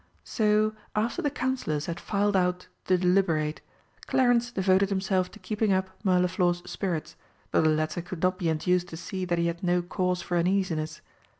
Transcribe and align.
So, 0.23 0.73
after 0.95 1.21
the 1.21 1.29
Councillors 1.29 1.85
had 1.85 1.99
filed 1.99 2.35
out 2.35 2.65
to 2.85 2.97
deliberate, 2.97 3.61
Clarence 4.07 4.51
devoted 4.51 4.89
himself 4.89 5.29
to 5.29 5.37
keeping 5.37 5.71
up 5.71 5.91
Mirliflor's 6.03 6.67
spirits, 6.67 7.15
though 7.51 7.61
the 7.61 7.69
latter 7.69 8.01
could 8.01 8.23
not 8.23 8.39
be 8.39 8.49
induced 8.49 8.87
to 8.87 8.97
see 8.97 9.25
that 9.25 9.37
he 9.37 9.45
had 9.45 9.61
no 9.61 9.83
cause 9.83 10.23
for 10.23 10.37
uneasiness. 10.37 11.01